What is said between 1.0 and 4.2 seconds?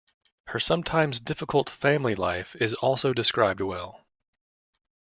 difficult family life is also described well.